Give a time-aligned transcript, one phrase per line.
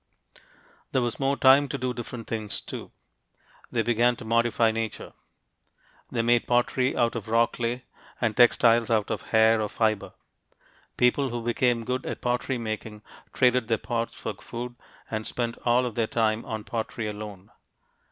[0.93, 2.91] There was more time to do different things, too.
[3.71, 5.13] They began to modify nature.
[6.09, 7.83] They made pottery out of raw clay,
[8.19, 10.13] and textiles out of hair or fiber.
[10.97, 14.73] People who became good at pottery making traded their pots for food
[15.11, 17.51] and spent all of their time on pottery alone.